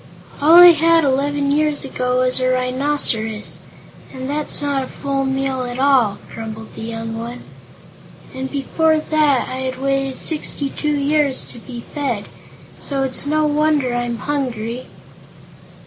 [0.41, 3.59] "All I had, eleven years ago, was a rhinoceros,
[4.11, 7.43] and that's not a full meal at all," grumbled the young one.
[8.33, 12.25] "And, before that, I had waited sixty two years to be fed;
[12.75, 14.87] so it's no wonder I'm hungry."